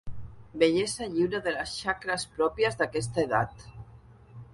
Vellesa 0.61 1.09
lliure 1.11 1.41
de 1.47 1.53
les 1.57 1.73
xacres 1.81 2.25
pròpies 2.39 2.79
d'aquesta 2.81 3.23
edat. 3.29 3.63